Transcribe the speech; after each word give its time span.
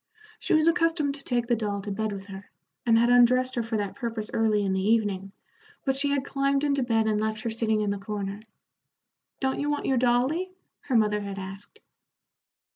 She 0.39 0.55
was 0.55 0.67
accustomed 0.67 1.13
to 1.13 1.23
take 1.23 1.45
the 1.45 1.55
doll 1.55 1.79
to 1.83 1.91
bed 1.91 2.11
with 2.11 2.25
her, 2.25 2.49
and 2.87 2.97
had 2.97 3.11
undressed 3.11 3.53
her 3.53 3.61
for 3.61 3.77
that 3.77 3.93
purpose 3.95 4.31
early 4.33 4.65
in 4.65 4.73
the 4.73 4.81
evening, 4.81 5.31
but 5.85 5.95
she 5.95 6.09
had 6.09 6.25
climbed 6.25 6.63
into 6.63 6.81
bed 6.81 7.05
and 7.05 7.21
left 7.21 7.41
her 7.41 7.51
sitting 7.51 7.81
in 7.81 7.91
the 7.91 7.99
corner. 7.99 8.41
"Don't 9.39 9.59
you 9.59 9.69
want 9.69 9.85
your 9.85 9.97
dolly?" 9.99 10.53
her 10.85 10.95
mother 10.95 11.21
had 11.21 11.37
asked. 11.37 11.81